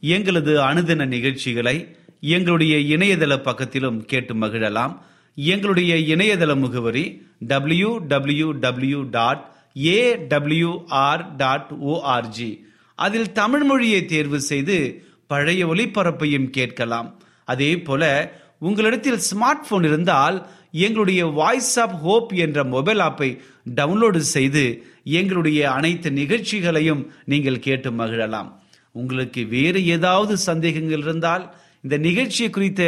எங்களது 0.00 0.60
அனுதின 0.60 1.06
நிகழ்ச்சிகளை 1.06 1.96
எங்களுடைய 2.20 2.96
இணையதள 2.96 3.36
பக்கத்திலும் 3.36 3.96
கேட்டு 3.96 4.34
மகிழலாம். 4.34 4.98
எங்களுடைய 5.34 6.16
இணையதள 6.16 6.58
முகவரி 6.58 7.26
W 7.38 7.98
W 7.98 8.50
W 8.50 9.02
dot 9.02 9.52
A 9.76 10.16
AWR 10.16 11.36
dot 11.36 11.72
ORG 11.86 12.64
அதில் 12.94 13.32
தமிழ் 13.32 13.62
மொழியை 13.62 14.04
தேர்வு 14.04 14.40
செய்து 14.40 15.04
பழைய 15.26 15.66
ஒளிபரப்பையும் 15.66 16.50
கேட்கலாம். 16.50 17.22
அதே 17.44 17.78
போல 17.78 18.32
உங்களிடத்தில் 18.58 19.18
ஸ்மார்ட் 19.18 19.68
போன் 19.68 19.84
இருந்தால் 19.84 20.46
எங்களுடைய 20.72 21.26
வாய்ஸ் 21.26 21.80
ஆப் 21.80 22.00
ஹோப் 22.02 22.32
என்ற 22.32 22.64
மொபைல் 22.64 22.98
ஆப்பை 22.98 23.38
டவுன்லோடு 23.74 24.16
செய்து 24.16 24.86
எங்களுடைய 25.04 25.70
அனைத்து 25.70 26.10
நிகழ்ச்சிகளையும் 26.10 27.12
நீங்கள் 27.24 27.58
கேட்டு 27.58 27.90
மகிழலாம். 27.90 28.57
உங்களுக்கு 29.02 29.42
வேறு 29.54 29.80
ஏதாவது 29.96 30.34
சந்தேகங்கள் 30.48 31.04
இருந்தால் 31.06 31.44
இந்த 31.84 31.96
நிகழ்ச்சியை 32.06 32.48
குறித்த 32.50 32.82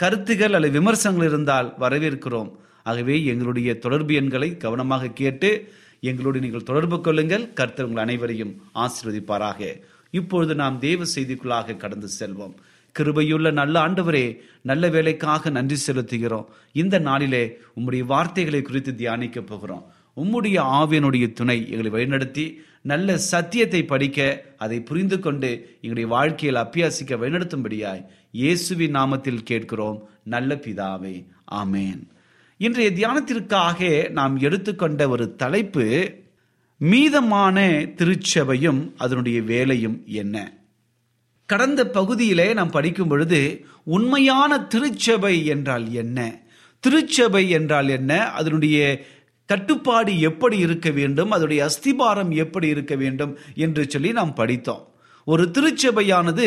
கருத்துகள் 0.00 0.56
அல்லது 0.56 0.76
விமர்சனங்கள் 0.78 1.28
இருந்தால் 1.28 1.68
வரவேற்கிறோம். 1.80 2.50
ஆகவே 2.88 3.16
எங்களுடைய 3.24 3.70
தொடர்பு 3.84 4.12
எண்களை 4.20 4.48
கவனமாக 4.64 5.12
கேட்டு 5.20 5.50
எங்களோடு 6.08 6.38
நீங்கள் 6.44 6.68
தொடர்பு 6.70 6.96
கொள்ளுங்கள். 7.00 7.44
கர்த்தர் 7.58 7.88
உங்கள் 7.88 8.04
அனைவரையும் 8.06 8.52
ஆசீர்வதிப்பாராக. 8.84 9.60
இப்பொழுது 10.10 10.54
நாம் 10.62 10.78
தேவ 10.86 11.04
செய்திக்குள்ளாக 11.14 11.76
கடந்து 11.76 12.08
செல்வோம். 12.20 12.54
கிருபையுள்ள 12.96 13.52
நல்ல 13.60 13.74
ஆண்டவரே 13.86 14.24
நல்ல 14.70 14.88
வேலைக்காக 14.88 15.50
நன்றி 15.50 15.76
செலுத்துகிறோம். 15.86 16.48
இந்த 16.72 16.96
நாளிலே 17.08 17.44
உம்முடைய 17.76 18.02
வார்த்தைகளை 18.12 18.62
குறித்து 18.62 18.92
தியானிக்க 18.94 19.40
போகிறோம். 19.40 19.84
உம்முடைய 20.16 20.56
ஆவியனுடைய 20.78 21.26
துணை 21.38 21.58
எங்களை 21.70 21.90
வழிநடத்தி 21.96 22.44
நல்ல 22.82 23.18
சத்தியத்தை 23.18 23.84
படிக்க 23.84 24.44
அதை 24.58 24.80
புரிந்து 24.80 25.18
கொண்டு 25.18 25.78
எங்களுடைய 25.82 26.08
வாழ்க்கையில் 26.08 26.60
அப்பியாசிக்க 26.60 27.16
வழிநடத்தும்படியாய் 27.22 28.06
இயேசுவின் 28.30 28.94
நாமத்தில் 28.94 29.42
கேட்கிறோம். 29.42 30.08
நல்ல 30.24 30.54
பிதாவே 30.54 31.26
ஆமேன். 31.52 32.00
இன்றைய 32.56 32.90
தியானத்திற்காக 32.90 34.10
நாம் 34.10 34.38
எடுத்துக்கொண்ட 34.38 35.08
ஒரு 35.08 35.36
தலைப்பு 35.36 36.14
மீதமான 36.80 37.58
திருச்சபையும் 37.98 38.92
அதனுடைய 38.96 39.42
வேலையும் 39.42 40.02
என்ன? 40.06 40.36
கடந்த 41.46 41.86
பகுதியிலே 41.86 42.52
நாம் 42.52 42.70
படிக்கும் 42.70 43.08
பொழுது 43.08 43.66
உண்மையான 43.84 44.60
திருச்சபை 44.60 45.46
என்றால் 45.46 45.92
என்ன? 45.92 46.18
திருச்சபை 46.80 47.50
என்றால் 47.50 47.88
என்ன? 47.88 48.30
அதனுடைய 48.30 48.78
கட்டுப்பாடு 49.52 50.12
எப்படி 50.30 50.58
இருக்க 50.66 50.90
வேண்டும்? 51.00 51.32
அதோடைய 51.36 51.60
அஸ்திபாரம் 51.68 52.32
எப்படி 52.44 52.68
இருக்க 52.74 52.94
வேண்டும்? 53.02 53.34
என்று 53.66 53.84
சொல்லி 53.94 54.12
நாம் 54.20 54.38
படித்தோம். 54.40 54.82
ஒரு 55.26 55.44
திருச்சபையானது 55.56 56.46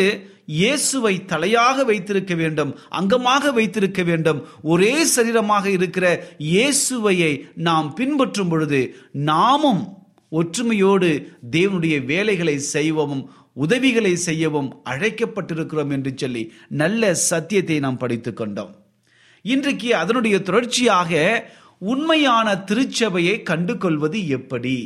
இயேசுவை 0.60 1.14
தலையாக 1.32 1.86
வைத்திருக்க 1.86 2.34
வேண்டும் 2.40 2.72
அங்கமாக 3.00 3.54
வைத்திருக்க 3.58 4.02
வேண்டும். 4.04 4.40
ஒரே 4.72 4.94
சரீரமாக 5.16 5.66
இருக்கிற 5.78 6.08
இயேசுவையை 6.54 7.32
நாம் 7.68 7.88
பின்பற்றும் 7.94 8.52
பொழுது 8.54 8.82
நாமும் 9.32 9.84
ஒற்றுமையோடு 10.32 11.10
தேவனுடைய 11.52 11.98
வேலைகளை 12.12 12.56
செய்வோமும் 12.76 13.26
உதவிகளை 13.64 14.14
செய்யவும் 14.28 14.70
அழைக்கப்பட்டிருக்கிறோம் 14.92 15.92
என்று 15.98 16.12
சொல்லி 16.22 16.44
நல்ல 16.82 17.14
சத்தியத்தை 17.30 17.78
நாம் 17.86 18.02
படித்துக்கொண்டோம் 18.02 18.74
இன்றைக்கு 19.46 19.90
அதனுடைய 19.96 20.36
தொடர்ச்சியாக 20.42 21.12
உண்மையான 21.92 22.56
திருச்சபையை 22.56 23.42
கண்டு 23.42 23.78
கொள்வது 23.78 24.28
எப்படி? 24.28 24.78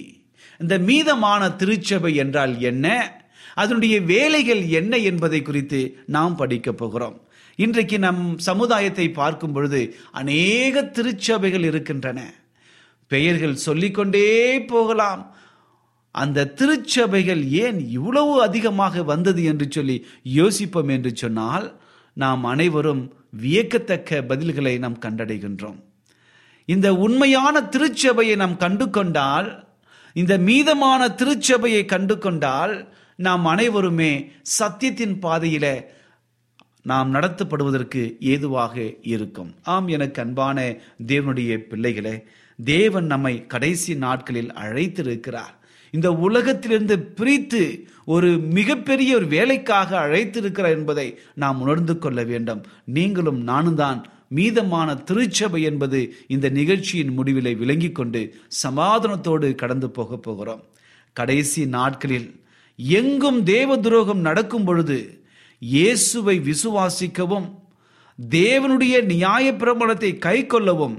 இந்த 0.59 0.77
மீதமான 0.79 1.55
திருச்சபை 1.55 2.15
என்றால் 2.15 2.53
என்ன? 2.59 2.87
அதனுடைய 3.55 4.01
வேலைகள் 4.01 4.61
என்ன 4.67 4.97
என்பதை 4.97 5.41
குறித்து 5.41 5.79
நாம் 6.05 6.35
படிக்கப் 6.35 6.77
போகிறோம். 6.77 7.17
இன்றைக்கு 7.55 7.99
நம் 7.99 8.37
சமுதாயத்தை 8.37 9.11
பார்க்கும் 9.11 9.51
பொழுது 9.51 9.81
அநேக 10.11 10.83
திருச்சபைகள் 10.83 11.63
இருக்கின்றன. 11.63 12.19
பெயர்கள் 13.07 13.63
சொல்லிக்கொண்டே 13.67 14.29
போகலாம். 14.65 15.23
அந்த 16.11 16.47
திருச்சபைகள் 16.59 17.43
ஏன் 17.63 17.79
இவ்வளவு 17.89 18.41
அதிகமாக 18.41 19.03
வந்தது 19.03 19.43
என்று 19.43 19.67
சொல்லி 19.69 19.97
யோசிப்போம் 20.23 20.87
என்று 20.87 21.11
சொன்னால் 21.15 21.67
நாம் 22.13 22.43
அனைவரும் 22.43 23.03
வியக்கத்தக்க 23.41 24.21
பதில்களை 24.27 24.73
நாம் 24.77 24.99
கண்டடைகின்றோம். 25.05 25.79
இந்த 26.73 26.87
உண்மையான 27.05 27.55
திருச்சபையை 27.73 28.35
நாம் 28.35 28.57
கண்டு 28.63 28.85
கொண்டால் 28.89 29.47
இந்த 30.15 30.33
மீதமான 30.47 31.01
திருச்சபையை 31.21 31.83
கண்டு 31.85 32.15
கொண்டால் 32.17 32.73
நாம் 33.27 33.45
அனைவருமே 33.45 34.11
சத்தியத்தின் 34.59 35.15
பாதையில 35.21 35.65
நாம் 36.81 37.09
நடத்தப்படுவதற்கு 37.15 38.01
ஏதுவாக 38.33 38.75
இருக்கும். 39.13 39.49
ஆம் 39.73 39.87
எனக்கு 39.87 40.21
அன்பான 40.21 40.57
தேவனுடைய 41.07 41.57
பிள்ளைகளே 41.71 42.15
தேவன் 42.59 43.05
நம்மை 43.05 43.33
கடைசி 43.53 43.93
நாட்களில் 43.95 44.51
அழைத்திருக்கிறார். 44.63 45.55
இந்த 45.93 46.07
உலகத்திலிருந்து 46.27 46.95
பிரித்து 47.17 47.63
ஒரு 48.05 48.29
மிகப்பெரிய 48.57 49.15
ஒரு 49.15 49.27
வேலைக்காக 49.27 49.99
அழைத்திருக்கிறார் 50.07 50.75
என்பதை 50.79 51.07
நாம் 51.35 51.61
உணர்ந்து 51.61 51.97
கொள்ள 51.97 52.19
வேண்டும். 52.23 52.61
நீங்களும் 52.97 53.41
நானும் 53.51 53.79
தான் 53.83 53.99
மீதமான 54.35 55.03
திருச்சபை 55.03 55.61
என்பது 55.61 55.99
இந்த 56.27 56.49
நிகழ்ச்சியின் 56.49 57.19
முடிவிலை 57.19 57.53
விளங்கி 57.57 57.91
கொண்டு 57.91 58.21
சமாதானத்தோடு 58.63 59.55
கடந்து 59.55 59.89
போக 59.89 60.17
போகிறோம். 60.17 60.63
கடைசி 61.13 61.65
நாட்களில் 61.65 62.29
எங்கும் 62.79 63.43
தேவ 63.43 63.77
துரோகம் 63.77 64.19
நடக்கும் 64.19 64.63
பொழுது 64.63 64.99
இயேசுவை 65.59 66.35
விசுவாசிக்கவும் 66.39 67.47
தேவனுடைய 68.29 68.95
நியாய 69.03 69.55
பிரமாணத்தை 69.55 70.17
கை 70.17 70.45
கொள்ளவும் 70.45 70.97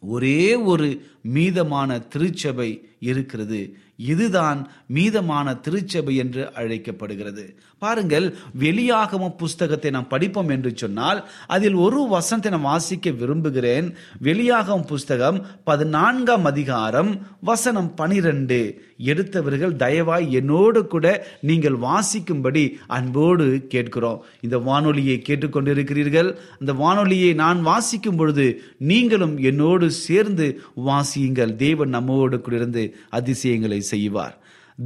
ஒரே 0.00 0.54
ஒரு 0.54 0.88
மீதமான 1.34 2.08
திருச்சபை 2.08 2.68
இருக்கிறது. 2.98 3.60
இதுதான் 3.96 4.68
மீதமான 4.94 5.60
திருச்சபை 5.60 6.16
என்று 6.16 6.52
அழைக்கப்படுகிறது. 6.54 7.56
பாருங்கள் 7.78 8.34
வெளியாகம 8.60 9.28
புஸ்தகத்தை 9.36 9.90
நாம் 9.90 10.08
படிப்போம் 10.08 10.48
என்று 10.48 10.72
சொன்னால் 10.76 11.28
அதில் 11.46 11.74
ஒரு 11.74 12.06
வசனத்தை 12.08 12.52
நான் 12.52 12.68
வாசிக்க 12.70 13.10
விரும்புகிறேன். 13.10 13.94
வெளியாகம் 14.18 14.86
புஸ்தகம் 14.86 15.46
பதினான்காம் 15.64 16.44
அதிகாரம் 16.44 17.10
வசனம் 17.40 17.94
பனிரெண்டு. 17.94 18.82
எடுத்தவர்கள் 18.98 19.74
தயவாய் 19.74 20.28
என்னோடு 20.28 20.86
கூட 20.86 21.26
நீங்கள் 21.40 21.76
வாசிக்கும்படி 21.78 22.64
அன்போடு 22.86 23.66
கேட்கிறோம். 23.68 24.24
இந்த 24.40 24.58
வானொலியை 24.58 25.22
கேட்டுக்கொண்டிருக்கிறீர்கள். 25.28 26.36
இந்த 26.60 26.72
வானொலியை 26.72 27.34
நான் 27.34 27.62
வாசிக்கும் 27.62 28.16
பொழுது 28.16 28.62
நீங்களும் 28.78 29.38
என்னோடு 29.38 29.90
சேர்ந்து 29.90 30.60
வாசியுங்கள். 30.86 31.56
தேவன் 31.56 31.88
நம்மோடு 31.88 32.40
கூட 32.40 32.56
இருந்து 32.56 32.96
அதிசயங்களை 33.10 33.80
செய்வார். 33.84 34.38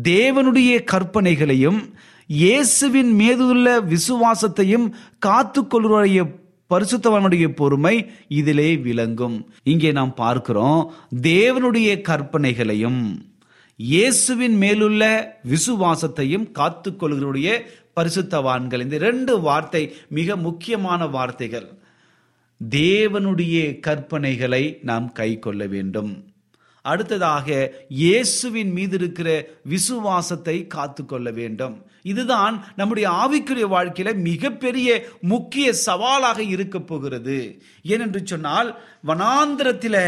தேவனுடைய 0.03 0.85
கற்பனைகளையும் 0.93 1.81
இயேசுவின் 2.27 3.13
மீதுள்ள 3.13 3.81
விசுவாசத்தையும் 3.81 4.91
காத்து 5.19 5.63
காத்துக்கொள்வதைய 5.63 6.37
பரிசுத்தவனுடைய 6.71 7.49
பொறுமை 7.49 8.11
இதிலே 8.29 8.77
விளங்கும். 8.77 9.37
இங்கே 9.63 9.93
நாம் 9.93 10.15
பார்க்கிறோம் 10.15 10.93
தேவனுடைய 11.23 11.91
கற்பனைகளையும் 12.09 13.01
இயேசுவின் 13.77 14.57
மேலுள்ள 14.57 15.03
விசுவாசத்தையும் 15.49 16.51
காத்து 16.51 16.91
கொள்கிறோடைய 16.91 17.49
பரிசுத்தவான்கள். 18.01 18.81
இந்த 18.81 18.99
ரெண்டு 18.99 19.41
வார்த்தை 19.41 19.95
மிக 20.09 20.37
முக்கியமான 20.37 21.07
வார்த்தைகள். 21.07 21.69
தேவனுடைய 22.71 23.57
கற்பனைகளை 23.87 24.77
நாம் 24.83 25.13
கை 25.13 25.39
கொள்ள 25.39 25.67
வேண்டும். 25.67 26.28
அடுத்ததாக 26.93 27.47
இயேசுவின் 28.03 28.73
மீது 28.79 28.97
இருக்கிற 29.01 29.29
விசுவாசத்தை 29.73 30.57
காத்து 30.75 31.03
கொள்ள 31.05 31.29
வேண்டும். 31.41 31.77
இதுதான் 32.13 32.55
நம்முடைய 32.77 33.07
ஆவிக்குரிய 33.23 33.67
வாழ்க்கையில 33.75 34.11
மிகப்பெரிய 34.29 34.89
முக்கிய 35.33 35.67
சவாலாக 35.87 36.39
இருக்க 36.55 36.77
போகிறது. 36.81 37.39
ஏனென்று 37.93 38.21
சொன்னால் 38.25 38.71
வனாந்திரத்தில் 39.07 40.01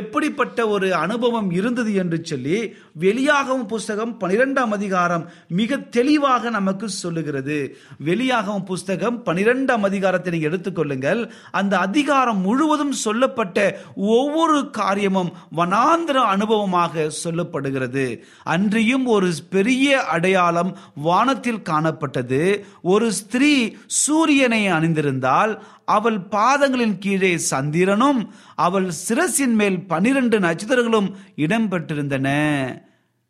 எப்படிப்பட்ட 0.00 0.58
ஒரு 0.74 0.88
அனுபவம் 1.04 1.50
இருந்தது 1.58 1.92
என்று 2.02 2.18
சொல்லி 2.30 2.58
வெளியாகவும் 3.00 3.66
புஸ்தகம் 3.66 4.20
பனிரெண்டாம் 4.20 4.68
அதிகாரம் 4.68 5.30
மிக 5.48 5.76
தெளிவாக 5.76 6.50
நமக்கு 6.50 6.88
சொல்லுகிறது. 6.88 7.76
வெளியாகவும் 8.04 8.64
புஸ்தகம் 8.64 9.24
பனிரெண்டாம் 9.24 9.80
அதிகாரத்தை 9.80 10.32
நீங்க 10.32 10.48
எடுத்துக்கொள்ளுங்கள். 10.48 11.30
அந்த 11.50 11.78
அதிகாரம் 11.78 12.40
முழுவதும் 12.40 12.92
சொல்லப்பட்ட 12.92 13.80
ஒவ்வொரு 13.96 14.70
காரியமும் 14.70 15.32
வனாந்திர 15.56 16.22
அனுபவமாக 16.34 17.10
சொல்லப்படுகிறது. 17.24 18.20
அன்றியும் 18.44 19.06
ஒரு 19.06 19.32
பெரிய 19.50 20.04
அடையாளம் 20.04 20.78
வானத்தில் 20.94 21.64
காணப்பட்டது. 21.64 22.64
ஒரு 22.82 23.12
ஸ்திரீ 23.12 23.76
சூரியனை 23.86 24.68
அணிந்திருந்தால் 24.68 25.62
அவள் 25.84 26.18
பாதங்களின் 26.18 26.98
கீழே 26.98 27.38
சந்திரனும் 27.38 28.32
அவள் 28.54 28.90
சிரசின் 29.08 29.54
மேல் 29.54 29.86
பனிரெண்டு 29.86 30.38
நட்சத்திரங்களும் 30.40 31.10
இடம்பெற்றிருந்தன. 31.36 32.28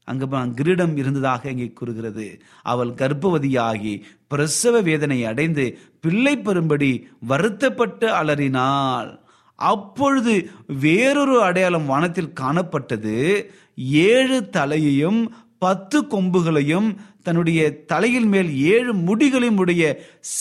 அங்கு 0.04 0.54
கிரீடம் 0.54 0.96
இருந்ததாக 0.96 1.50
இங்கே 1.50 1.73
கூறுகிறது. 1.73 2.42
அவள் 2.62 2.88
கர்ப்பவதியாகி 2.88 4.02
பிரசவ 4.28 4.80
வேதனை 4.80 5.25
அடைந்து 5.25 5.78
பிள்ளை 6.00 6.38
பெறும்படி 6.38 7.02
வருத்தப்பட்டு 7.20 8.12
அலறினாள். 8.12 9.20
அப்பொழுது 9.54 10.50
வேறொரு 10.80 11.42
அடையாளம் 11.42 11.87
வானத்தில் 11.87 12.32
காணப்பட்டது. 12.40 13.42
ஏழு 13.87 14.50
தலையையும் 14.50 15.32
பத்து 15.58 16.04
கொம்புகளையும் 16.04 16.94
தன்னுடைய 17.23 17.84
தலையில் 17.84 18.26
மேல் 18.26 18.56
ஏழு 18.56 18.94
முடிகளையும் 18.94 19.56
உடைய 19.56 19.84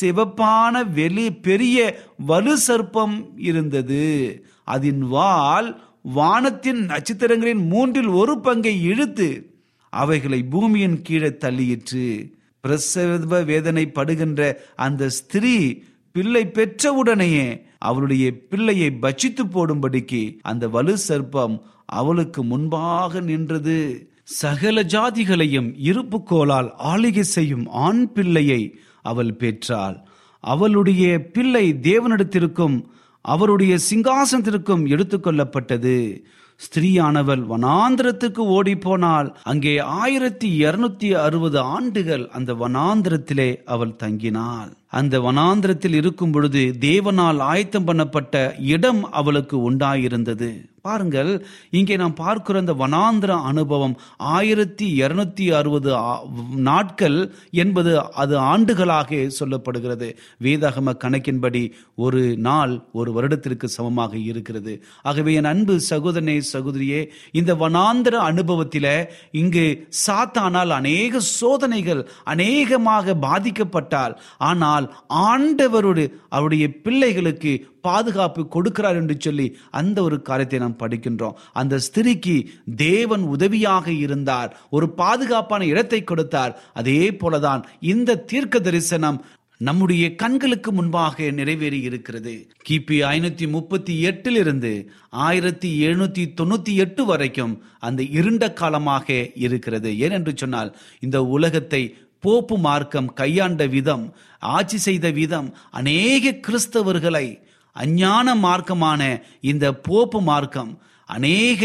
சிவப்பான 0.01 0.93
வெளி 0.93 1.33
பெரிய 1.33 1.77
வலு 2.17 2.57
சர்ப்பம் 2.67 3.15
இருந்தது. 3.37 4.43
அதன் 4.63 5.01
வால் 5.07 5.81
வானத்தின் 6.01 6.85
நட்சத்திரங்களின் 6.85 7.67
மூன்றில் 7.67 8.07
ஒரு 8.07 8.39
பங்கை 8.39 8.83
இழுத்து 8.83 9.52
அவைகளை 10.01 10.39
பூமியின் 10.43 10.97
கீழே 11.01 11.29
தள்ளியிற்று 11.43 12.05
பிரசவ 12.63 13.41
வேதனை 13.43 13.85
படுகின்ற 13.89 14.41
அந்த 14.85 15.09
ஸ்திரீ 15.09 15.55
பிள்ளை 16.15 16.43
பெற்றவுடனேயே 16.53 17.47
அவளுடைய 17.79 18.25
பிள்ளையை 18.49 18.89
பட்சித்து 19.01 19.43
போடும்படிக்கு 19.55 20.21
அந்த 20.41 20.67
வலு 20.67 20.95
சர்ப்பம் 21.07 21.55
அவளுக்கு 21.91 22.41
முன்பாக 22.43 23.21
நின்றது. 23.29 23.77
சகல 24.33 24.77
ஜாதிகளையும் 24.93 25.69
இருப்புக்கோளால் 25.89 26.69
ஆளிகை 26.91 27.25
செய்யும் 27.35 27.65
ஆண் 27.85 28.03
பிள்ளையை 28.11 28.61
அவள் 29.05 29.33
பெற்றாள். 29.33 29.97
அவளுடைய 30.43 31.05
பிள்ளை 31.35 31.65
தேவனிடத்திற்கும் 31.89 32.77
அவருடைய 33.25 33.73
சிங்காசனத்திற்கும் 33.89 34.83
எடுத்துக்கொள்ளப்பட்டது 34.93 35.97
ஸ்திரீயானவள் 36.65 37.43
வனாந்திரத்துக்கு 37.49 38.37
ஓடி 38.37 38.75
போனால் 38.77 39.37
அங்கே 39.43 39.79
ஆயிரத்தி 39.79 40.65
இருநூத்தி 40.65 41.11
அறுபது 41.17 41.59
ஆண்டுகள் 41.59 42.29
அந்த 42.29 42.53
வனாந்திரத்திலே 42.53 43.63
அவள் 43.63 43.95
தங்கினாள். 43.95 44.71
அந்த 44.99 45.15
வனாந்திரத்தில் 45.27 45.97
இருக்கும் 46.01 46.35
பொழுது 46.35 46.63
தேவனால் 46.87 47.41
ஆயத்தம் 47.51 47.87
பண்ணப்பட்ட 47.87 48.35
இடம் 48.75 49.01
அவளுக்கு 49.21 49.57
உண்டாயிருந்தது. 49.69 50.51
பாருங்கள் 50.87 51.29
இங்கே 51.77 51.95
நாம் 51.99 52.15
பார்க்கிற 52.15 52.59
அந்த 52.61 52.73
வனாந்திர 52.81 53.31
அனுபவம் 53.49 53.93
ஆயிரத்தி 54.37 54.87
இருநூத்தி 55.01 55.45
அறுபது 55.59 55.91
நாட்கள் 56.67 57.17
என்பது 57.63 57.91
அது 58.21 58.35
ஆண்டுகளாக 58.51 59.19
சொல்லப்படுகிறது. 59.37 60.09
வேதாகம 60.45 60.93
கணக்கின்படி 61.03 61.63
ஒரு 62.05 62.23
நாள் 62.47 62.73
ஒரு 62.99 63.11
வருடத்திற்கு 63.17 63.69
சமமாக 63.77 64.13
இருக்கிறது. 64.31 64.73
ஆகவே 65.09 65.33
என் 65.39 65.49
அன்பு 65.53 65.75
சகோதரனே 65.91 66.35
சகோதரியே 66.53 67.01
இந்த 67.41 67.53
வனாந்திர 67.63 68.15
அனுபவத்தில் 68.31 68.91
இங்கு 69.41 69.65
சாத்தானால் 70.05 70.75
அநேக 70.79 71.23
சோதனைகள் 71.39 72.03
அநேகமாக 72.35 73.15
பாதிக்கப்பட்டால் 73.27 74.15
ஆனால் 74.49 74.82
ஆனால் 74.83 74.95
ஆண்டவரோடு 75.25 76.03
அவருடைய 76.29 76.65
பிள்ளைகளுக்கு 76.85 77.51
பாதுகாப்பு 77.81 78.41
கொடுக்கிறார் 78.55 78.99
என்று 79.01 79.15
சொல்லி 79.19 79.47
அந்த 79.71 79.97
ஒரு 80.03 80.17
காரியத்தை 80.21 80.59
நாம் 80.59 80.81
படிக்கின்றோம். 80.83 81.37
அந்த 81.53 81.79
ஸ்திரிக்கு 81.85 82.35
தேவன் 82.75 83.23
உதவியாக 83.35 83.87
இருந்தார். 84.05 84.51
ஒரு 84.69 84.89
பாதுகாப்பான 84.89 85.65
இடத்தை 85.65 86.03
கொடுத்தார். 86.03 86.55
அதே 86.73 86.99
போலதான் 87.11 87.63
இந்த 87.79 88.19
தீர்க்க 88.31 88.59
தரிசனம் 88.59 89.21
நம்முடைய 89.57 90.05
கண்களுக்கு 90.15 90.71
முன்பாக 90.71 91.29
நிறைவேறி 91.31 91.79
இருக்கிறது. 91.81 92.33
கிபி 92.69 92.97
ஐநூத்தி 93.11 93.45
முப்பத்தி 93.47 94.01
எட்டில் 94.01 94.35
இருந்து 94.35 94.71
ஆயிரத்தி 95.09 95.69
எழுநூத்தி 95.87 96.23
தொண்ணூத்தி 96.41 96.73
எட்டு 96.75 97.05
வரைக்கும் 97.05 97.53
அந்த 97.79 98.03
இருண்ட 98.03 98.53
காலமாக 98.53 99.07
இருக்கிறது. 99.45 99.91
ஏனென்று 100.05 100.33
சொன்னால் 100.35 100.75
இந்த 100.99 101.23
உலகத்தை 101.35 101.81
போப்பு 102.23 102.55
மார்க்கம் 102.57 103.09
கையாண்ட 103.13 103.63
விதம் 103.75 104.05
ஆட்சி 104.55 104.77
செய்த 104.87 105.07
விதம் 105.19 105.47
அநேக 105.79 106.33
கிறிஸ்தவர்களை 106.47 107.25
அஞ்ஞான 107.75 108.35
மார்க்கமான 108.45 109.01
இந்த 109.51 109.65
போப்பு 109.87 110.21
மார்க்கம் 110.21 110.73
அநேக 111.09 111.61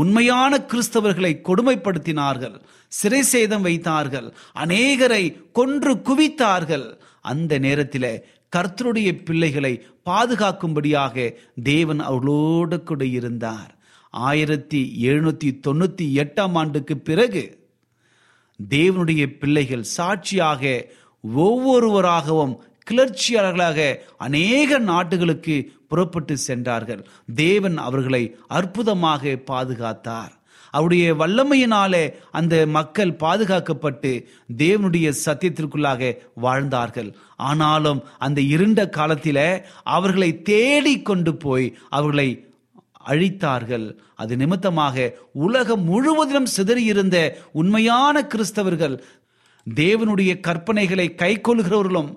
உண்மையான 0.00 0.52
கிறிஸ்தவர்களை 0.70 1.32
கொடுமைப்படுத்தினார்கள் 1.48 2.56
சிறை 2.92 3.22
சேதம் 3.22 3.64
வைத்தார்கள் 3.66 4.28
அநேகரை 4.64 5.24
கொன்று 5.52 5.92
குவித்தார்கள். 6.08 6.86
அந்த 7.32 7.58
நேரத்தில் 7.58 8.12
கர்த்தருடைய 8.56 9.10
பிள்ளைகளை 9.26 9.72
பாதுகாக்கும்படியாக 10.08 11.16
தேவன் 11.62 12.00
அவர்களோடு 12.00 12.78
கூட 12.82 13.02
இருந்தார். 13.18 13.70
ஆயிரத்தி 14.10 14.80
எழுநூத்தி 15.02 15.50
தொண்ணூத்தி 15.66 16.06
எட்டாம் 16.22 16.56
ஆண்டுக்கு 16.62 16.96
பிறகு 17.08 17.44
தேவனுடைய 18.68 19.38
பிள்ளைகள் 19.38 19.82
சாட்சியாக 19.82 20.92
ஒவ்வொருவராகவும் 21.34 22.64
கிளர்ச்சியாளர்களாக 22.90 23.96
அநேக 24.16 24.78
நாட்டுகளுக்கு 24.78 25.72
புறப்பட்டு 25.88 26.36
சென்றார்கள். 26.36 27.06
தேவன் 27.34 27.78
அவர்களை 27.78 28.36
அற்புதமாக 28.48 29.28
பாதுகாத்தார். 29.28 30.40
அவருடைய 30.70 31.14
வல்லமையினாலே 31.14 32.12
அந்த 32.30 32.66
மக்கள் 32.66 33.10
பாதுகாக்கப்பட்டு 33.10 34.24
தேவனுடைய 34.56 35.12
சத்தியத்திற்குள்ளாக 35.24 36.16
வாழ்ந்தார்கள். 36.34 37.16
ஆனாலும் 37.36 38.04
அந்த 38.18 38.40
இருண்ட 38.40 38.88
காலத்தில் 38.88 39.64
அவர்களை 39.82 40.42
தேடி 40.42 41.02
கொண்டு 41.02 41.36
போய் 41.36 41.76
அவர்களை 41.88 42.51
அழித்தார்கள். 43.06 43.86
அது 44.14 44.36
நிமித்தமாக 44.36 44.96
உலகம் 45.46 45.84
முழுவதிலும் 45.84 46.52
சிதறியிருந்த 46.56 47.16
உண்மையான 47.52 48.26
கிறிஸ்தவர்கள் 48.32 48.96
தேவனுடைய 49.66 50.32
கற்பனைகளை 50.46 51.08
கைக்கொள்கிறவர்களும் 51.22 52.12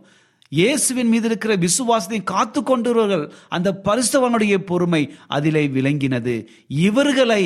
இயேசுவின் 0.51 1.07
மீது 1.07 1.27
இருக்கிற 1.29 1.53
விசுவாசத்தை 1.55 2.19
காத்து 2.23 2.59
கொண்டவர்கள் 2.63 3.23
அந்த 3.55 3.69
பரிசுவனுடைய 3.85 4.55
பொறுமை 4.69 5.01
அதிலே 5.27 5.63
விளங்கினது. 5.67 6.35
இவர்களை 6.67 7.43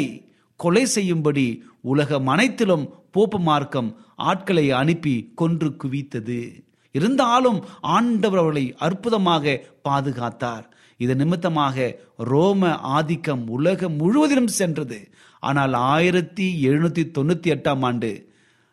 கொலை 0.60 0.86
செய்யும்படி 0.86 1.46
உலகம் 1.81 2.27
அனைத்திலும் 2.27 2.86
போப்பு 3.12 3.39
மார்க்கம் 3.39 3.89
ஆட்களை 4.15 4.65
அனுப்பி 4.72 5.15
கொன்று 5.36 5.69
குவித்தது. 5.84 6.39
இருந்தாலும் 6.96 7.60
ஆண்டவர் 7.81 8.41
அவர்களை 8.41 8.65
அற்புதமாக 8.88 9.55
பாதுகாத்தார். 9.89 10.65
இது 11.03 11.13
நிமித்தமாக 11.15 11.77
ரோம 12.32 12.72
ஆதிக்கம் 12.98 13.44
உலகம் 13.58 13.96
முழுவதிலும் 14.01 14.51
சென்றது. 14.60 15.00
ஆனால் 15.44 15.75
ஆயிரத்தி 15.94 16.48
எழுநூத்தி 16.70 17.03
தொண்ணூத்தி 17.18 17.50
எட்டாம் 17.56 17.84
ஆண்டு 17.89 18.12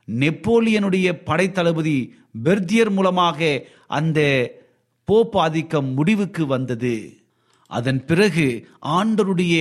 நெப்போலியனுடைய 0.08 1.08
படைத்தளபதி 1.28 1.98
பெர்தியர் 2.46 2.92
மூலமாக 2.96 3.48
அந்த 3.98 4.20
போப் 5.08 5.36
ஆதிக்கம் 5.44 5.90
முடிவுக்கு 5.98 6.44
வந்தது. 6.46 6.96
அதன் 7.70 8.00
பிறகு 8.04 8.46
ஆண்டருடைய 8.98 9.56